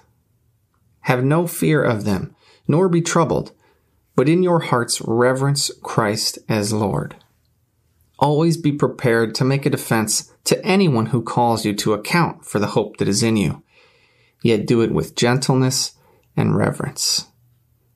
Have 1.02 1.24
no 1.24 1.46
fear 1.46 1.84
of 1.84 2.06
them, 2.06 2.36
nor 2.68 2.90
be 2.90 3.02
troubled, 3.02 3.52
but 4.16 4.28
in 4.28 4.42
your 4.42 4.62
hearts 4.62 5.00
reverence 5.06 5.70
Christ 5.84 6.40
as 6.50 6.74
Lord. 6.74 7.18
Always 8.20 8.58
be 8.58 8.74
prepared 8.74 9.34
to 9.36 9.46
make 9.46 9.66
a 9.66 9.70
defense 9.70 10.34
to 10.44 10.64
anyone 10.66 11.08
who 11.08 11.22
calls 11.22 11.64
you 11.64 11.74
to 11.76 11.94
account 11.94 12.46
for 12.46 12.60
the 12.60 12.68
hope 12.68 12.98
that 12.98 13.08
is 13.08 13.24
in 13.24 13.38
you. 13.38 13.64
Yet 14.44 14.66
do 14.68 14.82
it 14.82 14.92
with 14.92 15.16
gentleness 15.16 15.94
and 16.36 16.56
reverence. 16.56 17.28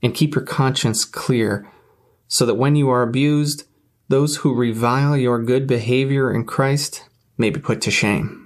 And 0.02 0.14
keep 0.14 0.34
your 0.36 0.44
conscience 0.44 1.06
clear 1.06 1.70
so 2.28 2.46
that 2.46 2.56
when 2.56 2.76
you 2.76 2.90
are 2.90 3.02
abused, 3.02 3.66
those 4.08 4.38
who 4.38 4.56
revile 4.56 5.18
your 5.18 5.44
good 5.44 5.68
behavior 5.68 6.34
in 6.34 6.46
Christ 6.46 7.08
may 7.38 7.50
be 7.50 7.60
put 7.60 7.82
to 7.82 7.92
shame. 7.92 8.40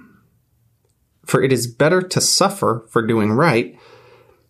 For 1.24 1.42
it 1.42 1.52
is 1.52 1.66
better 1.66 2.02
to 2.02 2.20
suffer 2.20 2.86
for 2.88 3.06
doing 3.06 3.32
right, 3.32 3.78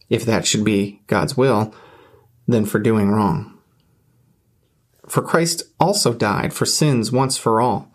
if 0.08 0.24
that 0.24 0.46
should 0.46 0.64
be 0.64 1.02
God's 1.06 1.36
will, 1.36 1.74
than 2.46 2.64
for 2.64 2.78
doing 2.78 3.10
wrong. 3.10 3.57
For 5.08 5.22
Christ 5.22 5.62
also 5.80 6.12
died 6.12 6.52
for 6.52 6.66
sins 6.66 7.10
once 7.10 7.38
for 7.38 7.60
all, 7.60 7.90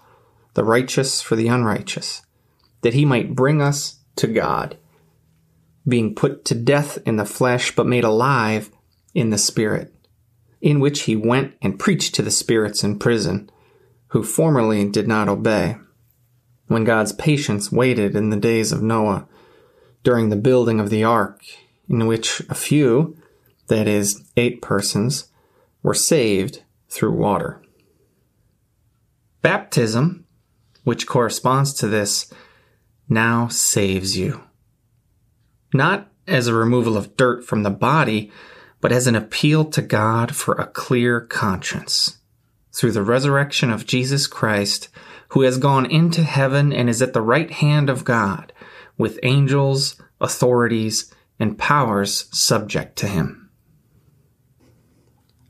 the 0.55 0.63
righteous 0.63 1.21
for 1.21 1.35
the 1.35 1.47
unrighteous, 1.47 2.23
that 2.81 2.95
he 2.95 3.05
might 3.05 3.35
bring 3.35 3.61
us 3.61 3.99
to 4.15 4.27
God, 4.27 4.77
being 5.87 6.15
put 6.15 6.43
to 6.45 6.55
death 6.55 6.97
in 7.05 7.17
the 7.17 7.25
flesh, 7.25 7.75
but 7.75 7.85
made 7.85 8.03
alive 8.03 8.71
in 9.13 9.29
the 9.29 9.37
Spirit, 9.37 9.93
in 10.59 10.79
which 10.79 11.01
he 11.01 11.15
went 11.15 11.53
and 11.61 11.79
preached 11.79 12.15
to 12.15 12.21
the 12.21 12.31
spirits 12.31 12.83
in 12.83 12.97
prison, 12.97 13.49
who 14.07 14.23
formerly 14.23 14.87
did 14.89 15.07
not 15.07 15.29
obey 15.29 15.75
when 16.67 16.83
God's 16.83 17.11
patience 17.11 17.71
waited 17.71 18.15
in 18.15 18.29
the 18.29 18.37
days 18.37 18.71
of 18.71 18.81
Noah 18.81 19.27
during 20.03 20.29
the 20.29 20.35
building 20.35 20.79
of 20.79 20.89
the 20.89 21.03
ark, 21.03 21.43
in 21.87 22.07
which 22.07 22.41
a 22.49 22.55
few, 22.55 23.17
that 23.67 23.87
is, 23.87 24.23
eight 24.35 24.61
persons, 24.61 25.29
were 25.81 25.93
saved 25.93 26.63
through 26.93 27.11
water. 27.11 27.61
Baptism, 29.41 30.25
which 30.83 31.07
corresponds 31.07 31.73
to 31.73 31.87
this, 31.87 32.31
now 33.09 33.47
saves 33.47 34.15
you. 34.15 34.43
Not 35.73 36.11
as 36.27 36.47
a 36.47 36.53
removal 36.53 36.95
of 36.95 37.17
dirt 37.17 37.43
from 37.43 37.63
the 37.63 37.71
body, 37.71 38.31
but 38.79 38.91
as 38.91 39.07
an 39.07 39.15
appeal 39.15 39.65
to 39.65 39.81
God 39.81 40.35
for 40.35 40.53
a 40.53 40.67
clear 40.67 41.19
conscience. 41.19 42.19
Through 42.71 42.91
the 42.91 43.03
resurrection 43.03 43.71
of 43.71 43.87
Jesus 43.87 44.27
Christ, 44.27 44.89
who 45.29 45.41
has 45.41 45.57
gone 45.57 45.89
into 45.89 46.23
heaven 46.23 46.71
and 46.71 46.89
is 46.89 47.01
at 47.01 47.13
the 47.13 47.21
right 47.21 47.49
hand 47.49 47.89
of 47.89 48.05
God, 48.05 48.53
with 48.97 49.19
angels, 49.23 49.99
authorities, 50.21 51.11
and 51.39 51.57
powers 51.57 52.29
subject 52.31 52.95
to 52.97 53.07
him. 53.07 53.49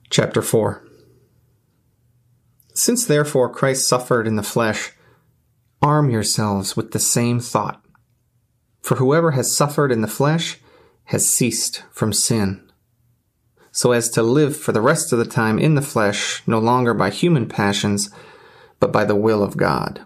Chapter 0.10 0.42
4 0.42 0.84
Since 2.74 3.06
therefore 3.06 3.50
Christ 3.50 3.88
suffered 3.88 4.28
in 4.28 4.36
the 4.36 4.44
flesh, 4.44 4.94
arm 5.82 6.10
yourselves 6.10 6.76
with 6.76 6.92
the 6.92 7.00
same 7.00 7.40
thought. 7.40 7.84
For 8.82 8.96
whoever 8.96 9.32
has 9.32 9.56
suffered 9.56 9.92
in 9.92 10.02
the 10.02 10.08
flesh 10.08 10.60
has 11.06 11.30
ceased 11.30 11.84
from 11.92 12.12
sin, 12.14 12.62
so 13.72 13.92
as 13.92 14.10
to 14.12 14.24
live 14.24 14.56
for 14.56 14.72
the 14.72 14.82
rest 14.82 15.12
of 15.14 15.20
the 15.20 15.26
time 15.26 15.60
in 15.60 15.76
the 15.76 15.82
flesh, 15.82 16.42
no 16.48 16.60
longer 16.60 16.94
by 16.94 17.10
human 17.10 17.48
passions, 17.48 18.10
but 18.80 18.92
by 18.92 19.04
the 19.04 19.16
will 19.16 19.44
of 19.44 19.58
God. 19.58 20.02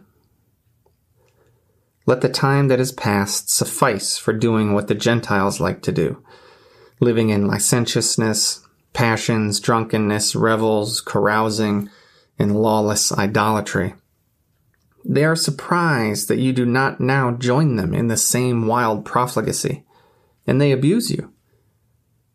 Let 2.06 2.22
the 2.22 2.30
time 2.30 2.70
that 2.70 2.80
is 2.80 2.92
past 2.92 3.50
suffice 3.50 4.18
for 4.18 4.32
doing 4.34 4.74
what 4.74 4.88
the 4.88 4.96
Gentiles 4.96 5.60
like 5.60 5.82
to 5.84 5.92
do, 5.92 6.24
living 7.00 7.30
in 7.30 7.48
licentiousness, 7.48 8.66
passions, 8.94 9.60
drunkenness, 9.60 10.36
revels, 10.36 11.02
carousing, 11.02 11.90
and 12.40 12.56
lawless 12.56 13.12
idolatry. 13.12 13.96
They 15.04 15.24
are 15.24 15.36
surprised 15.36 16.28
that 16.28 16.40
you 16.40 16.52
do 16.52 16.66
not 16.66 17.00
now 17.00 17.32
join 17.32 17.78
them 17.78 17.94
in 17.94 18.08
the 18.08 18.18
same 18.18 18.68
wild 18.68 19.06
profligacy, 19.06 19.86
and 20.46 20.60
they 20.60 20.72
abuse 20.72 21.10
you. 21.10 21.34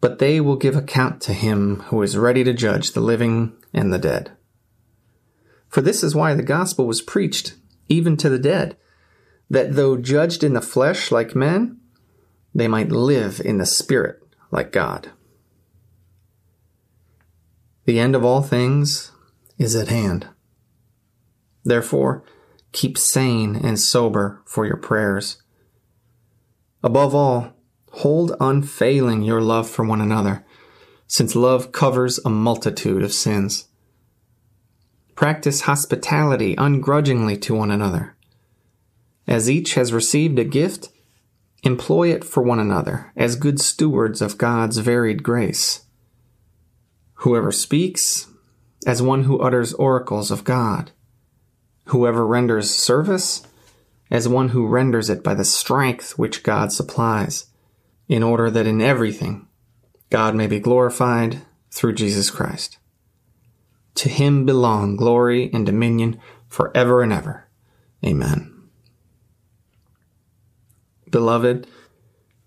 But 0.00 0.18
they 0.18 0.40
will 0.40 0.56
give 0.56 0.74
account 0.74 1.20
to 1.22 1.32
him 1.32 1.80
who 1.88 2.02
is 2.02 2.16
ready 2.16 2.42
to 2.44 2.52
judge 2.52 2.92
the 2.92 3.00
living 3.00 3.52
and 3.72 3.92
the 3.92 3.98
dead. 3.98 4.32
For 5.68 5.80
this 5.80 6.02
is 6.02 6.14
why 6.14 6.34
the 6.34 6.42
gospel 6.42 6.86
was 6.86 7.02
preached, 7.02 7.54
even 7.88 8.16
to 8.18 8.28
the 8.28 8.38
dead, 8.38 8.76
that 9.48 9.74
though 9.74 9.96
judged 9.96 10.42
in 10.42 10.54
the 10.54 10.60
flesh 10.60 11.12
like 11.12 11.36
men, 11.36 11.78
they 12.54 12.68
might 12.68 12.90
live 12.90 13.40
in 13.44 13.58
the 13.58 13.66
spirit 13.66 14.18
like 14.50 14.72
God. 14.72 15.10
The 17.84 17.98
end 17.98 18.14
of 18.14 18.24
all 18.24 18.42
things 18.42 19.12
is 19.58 19.76
at 19.76 19.88
hand. 19.88 20.28
Therefore, 21.64 22.24
keep 22.72 22.98
sane 22.98 23.54
and 23.56 23.78
sober 23.78 24.42
for 24.44 24.66
your 24.66 24.76
prayers. 24.76 25.42
Above 26.82 27.14
all, 27.14 27.52
hold 27.90 28.34
unfailing 28.40 29.22
your 29.22 29.40
love 29.40 29.68
for 29.68 29.84
one 29.84 30.00
another, 30.00 30.44
since 31.06 31.36
love 31.36 31.72
covers 31.72 32.18
a 32.24 32.30
multitude 32.30 33.02
of 33.02 33.12
sins. 33.12 33.68
Practice 35.14 35.62
hospitality 35.62 36.54
ungrudgingly 36.56 37.36
to 37.36 37.54
one 37.54 37.70
another. 37.70 38.16
As 39.28 39.48
each 39.48 39.74
has 39.74 39.92
received 39.92 40.38
a 40.38 40.44
gift, 40.44 40.88
employ 41.62 42.10
it 42.10 42.24
for 42.24 42.42
one 42.42 42.58
another 42.58 43.12
as 43.16 43.36
good 43.36 43.60
stewards 43.60 44.20
of 44.20 44.38
God's 44.38 44.78
varied 44.78 45.22
grace. 45.22 45.84
Whoever 47.16 47.52
speaks, 47.52 48.26
as 48.86 49.02
one 49.02 49.24
who 49.24 49.40
utters 49.40 49.72
oracles 49.74 50.30
of 50.30 50.44
God. 50.44 50.90
Whoever 51.86 52.26
renders 52.26 52.70
service, 52.70 53.46
as 54.10 54.28
one 54.28 54.50
who 54.50 54.66
renders 54.66 55.10
it 55.10 55.22
by 55.22 55.34
the 55.34 55.44
strength 55.44 56.18
which 56.18 56.42
God 56.42 56.72
supplies, 56.72 57.46
in 58.08 58.22
order 58.22 58.50
that 58.50 58.66
in 58.66 58.80
everything 58.80 59.46
God 60.10 60.34
may 60.34 60.46
be 60.46 60.60
glorified 60.60 61.40
through 61.70 61.94
Jesus 61.94 62.30
Christ. 62.30 62.78
To 63.96 64.08
him 64.08 64.44
belong 64.44 64.96
glory 64.96 65.50
and 65.52 65.64
dominion 65.64 66.20
forever 66.48 67.02
and 67.02 67.12
ever. 67.12 67.48
Amen. 68.04 68.48
Beloved, 71.10 71.66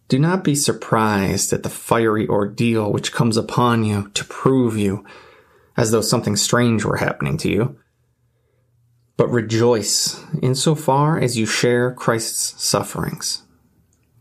do 0.08 0.20
not 0.20 0.44
be 0.44 0.56
surprised 0.56 1.54
at 1.54 1.63
the 1.63 1.70
fiery 1.70 2.27
ordeal 2.27 2.92
which 2.92 3.12
comes 3.12 3.38
upon 3.38 3.84
you 3.84 4.10
to 4.13 4.24
prove 4.25 4.77
you, 4.77 5.04
as 5.77 5.91
though 5.91 6.01
something 6.01 6.36
strange 6.36 6.86
were 6.86 6.98
happening 6.98 7.38
to 7.38 7.50
you. 7.50 7.77
But 9.17 9.29
rejoice 9.29 10.22
insofar 10.41 11.20
as 11.20 11.38
you 11.38 11.46
share 11.46 11.94
Christ's 11.94 12.62
sufferings, 12.63 13.44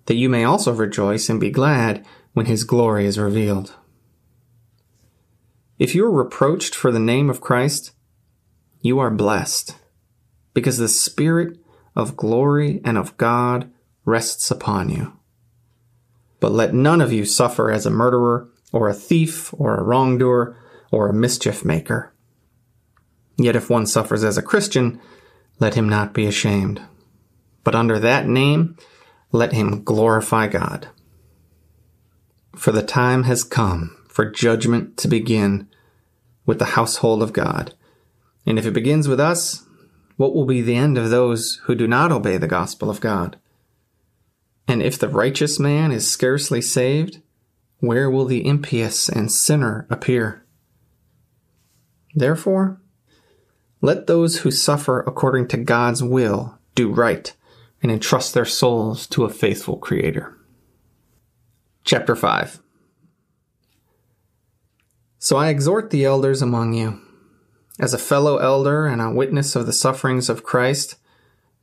that 0.07 0.15
you 0.15 0.29
may 0.29 0.45
also 0.45 0.73
rejoice 0.73 1.29
and 1.29 1.41
be 1.41 1.51
glad 1.51 2.05
when 2.33 2.47
his 2.47 2.65
glory 2.65 3.07
is 3.07 3.19
revealed. 3.19 3.75
If 5.79 5.95
you 5.95 6.05
are 6.05 6.11
reproached 6.11 6.75
for 6.75 6.93
the 6.93 7.01
name 7.01 7.29
of 7.29 7.41
Christ, 7.41 7.93
you 8.81 8.99
are 9.01 9.11
blessed, 9.11 9.77
because 10.53 10.79
the 10.79 10.89
Spirit 10.89 11.59
of 11.97 12.17
glory 12.17 12.81
and 12.85 12.97
of 12.97 13.17
God 13.17 13.71
rests 14.05 14.51
upon 14.51 14.91
you. 14.91 15.13
But 16.39 16.53
let 16.53 16.75
none 16.75 17.01
of 17.01 17.13
you 17.13 17.25
suffer 17.25 17.71
as 17.71 17.87
a 17.87 17.91
murderer, 17.91 18.49
or 18.73 18.89
a 18.89 18.95
thief, 18.95 19.53
or 19.55 19.77
a 19.77 19.83
wrongdoer, 19.83 20.57
or 20.95 21.09
a 21.09 21.13
mischief 21.13 21.65
maker. 21.65 22.15
Yet 23.37 23.57
if 23.57 23.69
one 23.69 23.85
suffers 23.85 24.23
as 24.23 24.39
a 24.39 24.43
Christian, 24.43 25.01
let 25.59 25.75
him 25.75 25.89
not 25.89 26.15
be 26.15 26.25
ashamed. 26.25 26.81
But 27.65 27.75
under 27.75 27.99
that 27.99 28.29
name, 28.29 28.77
let 29.33 29.53
him 29.53 29.83
glorify 29.83 30.47
God. 30.47 30.89
For 32.55 32.71
the 32.71 32.83
time 32.83 33.25
has 33.25 33.43
come 33.43 33.97
for 34.09 34.31
judgment 34.31 34.97
to 34.99 35.09
begin 35.09 35.69
with 36.47 36.61
the 36.61 36.77
household 36.77 37.25
of 37.25 37.33
God. 37.33 37.75
And 38.47 38.57
if 38.57 38.65
it 38.65 38.71
begins 38.71 39.09
with 39.09 39.19
us, 39.19 39.67
what 40.17 40.33
will 40.33 40.47
be 40.47 40.61
the 40.61 40.77
end 40.77 40.97
of 40.97 41.11
those 41.11 41.61
who 41.65 41.75
do 41.75 41.89
not 41.89 42.13
obey 42.13 42.37
the 42.37 42.47
gospel 42.47 42.89
of 42.89 43.01
God? 43.01 43.37
And 44.69 44.81
if 44.81 44.97
the 44.97 45.09
righteous 45.09 45.59
man 45.59 45.91
is 45.91 46.09
scarcely 46.09 46.61
saved, 46.61 47.21
where 47.81 48.09
will 48.09 48.27
the 48.27 48.47
impious 48.47 49.09
and 49.09 49.33
sinner 49.33 49.89
appear? 49.91 50.44
Therefore, 52.15 52.81
let 53.81 54.07
those 54.07 54.39
who 54.39 54.51
suffer 54.51 55.01
according 55.01 55.49
to 55.49 55.57
God's 55.57 56.03
will 56.03 56.59
do 56.75 56.93
right 56.93 57.35
and 57.83 57.91
entrust 57.91 58.33
their 58.33 58.45
souls 58.45 59.07
to 59.09 59.25
a 59.25 59.31
faithful 59.31 59.77
Creator. 59.77 60.37
Chapter 61.85 62.17
5 62.17 62.61
So 65.19 65.37
I 65.37 65.49
exhort 65.49 65.91
the 65.91 66.05
elders 66.05 66.41
among 66.41 66.73
you, 66.73 67.01
as 67.79 67.93
a 67.93 67.99
fellow 67.99 68.39
elder 68.39 68.87
and 68.87 69.03
a 69.03 69.11
witness 69.11 69.55
of 69.55 69.67
the 69.67 69.73
sufferings 69.73 70.29
of 70.29 70.45
Christ, 70.45 70.97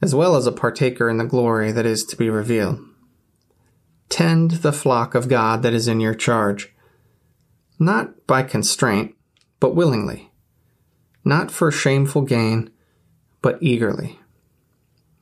as 0.01 0.13
well 0.13 0.35
as 0.35 0.45
a 0.45 0.51
partaker 0.51 1.09
in 1.09 1.17
the 1.17 1.25
glory 1.25 1.71
that 1.71 1.85
is 1.85 2.03
to 2.05 2.15
be 2.15 2.29
revealed. 2.29 2.79
Tend 4.09 4.51
the 4.51 4.73
flock 4.73 5.15
of 5.15 5.29
God 5.29 5.63
that 5.63 5.73
is 5.73 5.87
in 5.87 5.99
your 5.99 6.13
charge, 6.13 6.73
not 7.79 8.27
by 8.27 8.43
constraint, 8.43 9.15
but 9.59 9.75
willingly, 9.75 10.30
not 11.23 11.51
for 11.51 11.71
shameful 11.71 12.21
gain, 12.21 12.69
but 13.41 13.57
eagerly, 13.61 14.19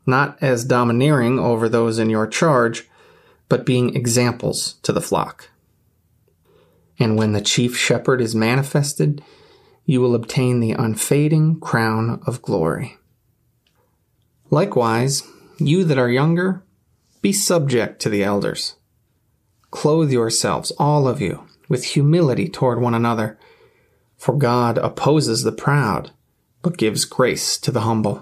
not 0.05 0.37
as 0.41 0.65
domineering 0.65 1.39
over 1.39 1.67
those 1.67 1.99
in 1.99 2.09
your 2.09 2.27
charge, 2.27 2.87
but 3.47 3.65
being 3.65 3.95
examples 3.95 4.73
to 4.83 4.93
the 4.93 5.01
flock. 5.01 5.49
And 6.99 7.17
when 7.17 7.31
the 7.31 7.41
chief 7.41 7.77
shepherd 7.77 8.21
is 8.21 8.35
manifested, 8.35 9.23
you 9.85 10.01
will 10.01 10.15
obtain 10.15 10.59
the 10.59 10.73
unfading 10.73 11.59
crown 11.59 12.21
of 12.27 12.41
glory. 12.41 12.97
Likewise, 14.51 15.23
you 15.57 15.83
that 15.83 15.97
are 15.97 16.09
younger, 16.09 16.63
be 17.21 17.33
subject 17.33 18.01
to 18.01 18.09
the 18.09 18.23
elders. 18.23 18.75
Clothe 19.71 20.11
yourselves, 20.11 20.71
all 20.77 21.07
of 21.07 21.21
you, 21.21 21.47
with 21.67 21.83
humility 21.83 22.49
toward 22.49 22.81
one 22.81 22.93
another. 22.93 23.37
For 24.19 24.37
God 24.37 24.77
opposes 24.77 25.43
the 25.43 25.53
proud, 25.53 26.11
but 26.61 26.77
gives 26.77 27.05
grace 27.05 27.57
to 27.57 27.71
the 27.71 27.81
humble. 27.81 28.21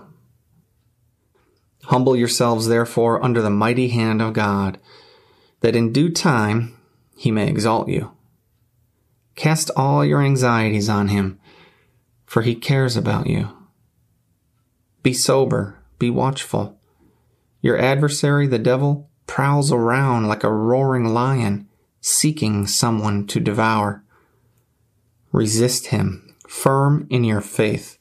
Humble 1.86 2.16
yourselves, 2.16 2.68
therefore, 2.68 3.24
under 3.24 3.42
the 3.42 3.50
mighty 3.50 3.88
hand 3.88 4.22
of 4.22 4.34
God, 4.34 4.78
that 5.62 5.76
in 5.76 5.92
due 5.92 6.12
time 6.12 6.78
he 7.16 7.32
may 7.32 7.48
exalt 7.50 7.90
you. 7.90 8.12
Cast 9.36 9.72
all 9.76 10.06
your 10.06 10.22
anxieties 10.22 10.88
on 10.88 11.08
him, 11.08 11.40
for 12.28 12.44
he 12.44 12.54
cares 12.54 12.96
about 12.96 13.26
you. 13.26 13.50
Be 15.02 15.14
sober, 15.14 15.80
be 15.98 16.12
watchful. 16.12 16.80
Your 17.62 17.78
adversary, 17.80 18.46
the 18.46 18.60
devil, 18.60 19.10
prowls 19.26 19.72
around 19.72 20.28
like 20.28 20.44
a 20.44 20.54
roaring 20.54 21.06
lion, 21.06 21.68
seeking 22.02 22.68
someone 22.68 23.26
to 23.28 23.40
devour. 23.40 24.04
Resist 25.32 25.88
him, 25.88 26.36
firm 26.48 27.08
in 27.10 27.24
your 27.24 27.42
faith, 27.42 27.98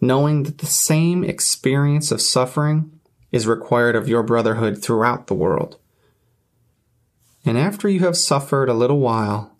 knowing 0.00 0.44
that 0.44 0.58
the 0.58 0.66
same 0.66 1.24
experience 1.24 2.10
of 2.10 2.20
suffering 2.20 3.00
is 3.30 3.46
required 3.46 3.96
of 3.96 4.08
your 4.08 4.22
brotherhood 4.22 4.82
throughout 4.82 5.26
the 5.26 5.34
world. 5.34 5.78
And 7.44 7.58
after 7.58 7.88
you 7.88 8.00
have 8.00 8.16
suffered 8.16 8.68
a 8.68 8.74
little 8.74 9.00
while, 9.00 9.56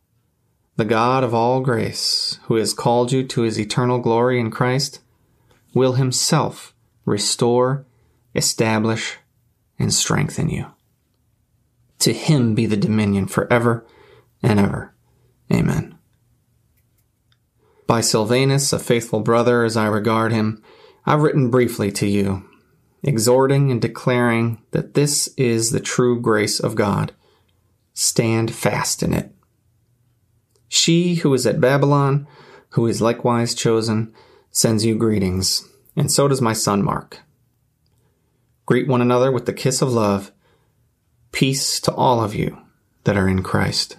the 0.76 0.84
God 0.84 1.24
of 1.24 1.34
all 1.34 1.60
grace, 1.60 2.38
who 2.44 2.56
has 2.56 2.72
called 2.72 3.12
you 3.12 3.26
to 3.26 3.42
his 3.42 3.58
eternal 3.58 3.98
glory 3.98 4.38
in 4.38 4.50
Christ, 4.50 5.00
will 5.74 5.94
himself 5.94 6.74
restore, 7.04 7.84
establish, 8.34 9.18
and 9.78 9.92
strengthen 9.92 10.48
you. 10.48 10.66
To 12.00 12.12
him 12.12 12.54
be 12.54 12.66
the 12.66 12.76
dominion 12.76 13.26
forever 13.26 13.84
and 14.42 14.58
ever. 14.58 14.94
Amen. 15.52 15.98
By 17.92 18.00
Silvanus, 18.00 18.72
a 18.72 18.78
faithful 18.78 19.20
brother 19.20 19.64
as 19.64 19.76
I 19.76 19.84
regard 19.84 20.32
him, 20.32 20.62
I've 21.04 21.20
written 21.20 21.50
briefly 21.50 21.92
to 21.92 22.06
you, 22.06 22.42
exhorting 23.02 23.70
and 23.70 23.82
declaring 23.82 24.62
that 24.70 24.94
this 24.94 25.28
is 25.36 25.72
the 25.72 25.78
true 25.78 26.18
grace 26.18 26.58
of 26.58 26.74
God. 26.74 27.12
Stand 27.92 28.54
fast 28.54 29.02
in 29.02 29.12
it. 29.12 29.34
She 30.68 31.16
who 31.16 31.34
is 31.34 31.46
at 31.46 31.60
Babylon, 31.60 32.26
who 32.70 32.86
is 32.86 33.02
likewise 33.02 33.54
chosen, 33.54 34.14
sends 34.50 34.86
you 34.86 34.96
greetings, 34.96 35.68
and 35.94 36.10
so 36.10 36.28
does 36.28 36.40
my 36.40 36.54
son 36.54 36.82
Mark. 36.82 37.20
Greet 38.64 38.88
one 38.88 39.02
another 39.02 39.30
with 39.30 39.44
the 39.44 39.52
kiss 39.52 39.82
of 39.82 39.92
love. 39.92 40.32
Peace 41.30 41.78
to 41.80 41.92
all 41.92 42.24
of 42.24 42.34
you 42.34 42.56
that 43.04 43.18
are 43.18 43.28
in 43.28 43.42
Christ. 43.42 43.98